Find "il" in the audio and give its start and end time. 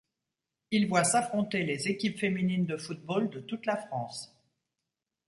0.71-0.87